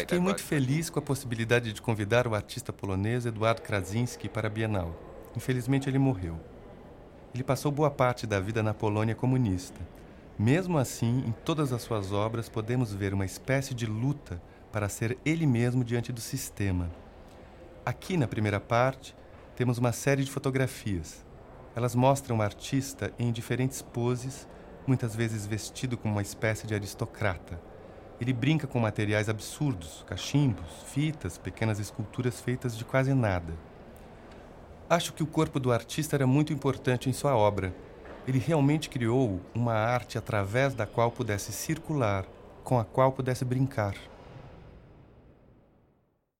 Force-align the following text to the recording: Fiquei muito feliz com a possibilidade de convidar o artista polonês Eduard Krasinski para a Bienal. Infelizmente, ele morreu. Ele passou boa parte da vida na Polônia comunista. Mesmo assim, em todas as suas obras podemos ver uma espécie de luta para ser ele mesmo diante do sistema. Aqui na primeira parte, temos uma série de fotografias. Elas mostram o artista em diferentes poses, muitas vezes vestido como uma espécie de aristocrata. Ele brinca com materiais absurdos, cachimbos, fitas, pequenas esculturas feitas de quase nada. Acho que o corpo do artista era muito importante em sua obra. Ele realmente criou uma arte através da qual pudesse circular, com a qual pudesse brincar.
Fiquei 0.00 0.18
muito 0.18 0.42
feliz 0.42 0.88
com 0.88 0.98
a 0.98 1.02
possibilidade 1.02 1.74
de 1.74 1.82
convidar 1.82 2.26
o 2.26 2.34
artista 2.34 2.72
polonês 2.72 3.26
Eduard 3.26 3.60
Krasinski 3.60 4.30
para 4.30 4.46
a 4.46 4.50
Bienal. 4.50 4.98
Infelizmente, 5.36 5.90
ele 5.90 5.98
morreu. 5.98 6.40
Ele 7.34 7.44
passou 7.44 7.70
boa 7.70 7.90
parte 7.90 8.26
da 8.26 8.40
vida 8.40 8.62
na 8.62 8.72
Polônia 8.72 9.14
comunista. 9.14 9.78
Mesmo 10.38 10.78
assim, 10.78 11.22
em 11.26 11.32
todas 11.44 11.70
as 11.70 11.82
suas 11.82 12.10
obras 12.10 12.48
podemos 12.48 12.94
ver 12.94 13.12
uma 13.12 13.26
espécie 13.26 13.74
de 13.74 13.84
luta 13.84 14.40
para 14.72 14.88
ser 14.88 15.18
ele 15.22 15.46
mesmo 15.46 15.84
diante 15.84 16.10
do 16.10 16.20
sistema. 16.22 16.90
Aqui 17.84 18.16
na 18.16 18.26
primeira 18.26 18.58
parte, 18.58 19.14
temos 19.54 19.76
uma 19.76 19.92
série 19.92 20.24
de 20.24 20.30
fotografias. 20.30 21.26
Elas 21.76 21.94
mostram 21.94 22.38
o 22.38 22.42
artista 22.42 23.12
em 23.18 23.30
diferentes 23.30 23.82
poses, 23.82 24.48
muitas 24.86 25.14
vezes 25.14 25.44
vestido 25.44 25.98
como 25.98 26.14
uma 26.14 26.22
espécie 26.22 26.66
de 26.66 26.74
aristocrata. 26.74 27.60
Ele 28.20 28.32
brinca 28.32 28.66
com 28.66 28.80
materiais 28.80 29.28
absurdos, 29.28 30.04
cachimbos, 30.06 30.82
fitas, 30.86 31.38
pequenas 31.38 31.78
esculturas 31.78 32.40
feitas 32.40 32.76
de 32.76 32.84
quase 32.84 33.14
nada. 33.14 33.54
Acho 34.90 35.12
que 35.12 35.22
o 35.22 35.26
corpo 35.26 35.60
do 35.60 35.70
artista 35.70 36.16
era 36.16 36.26
muito 36.26 36.52
importante 36.52 37.08
em 37.08 37.12
sua 37.12 37.36
obra. 37.36 37.74
Ele 38.26 38.38
realmente 38.38 38.88
criou 38.88 39.40
uma 39.54 39.74
arte 39.74 40.18
através 40.18 40.74
da 40.74 40.86
qual 40.86 41.10
pudesse 41.10 41.52
circular, 41.52 42.24
com 42.64 42.78
a 42.78 42.84
qual 42.84 43.12
pudesse 43.12 43.44
brincar. 43.44 43.94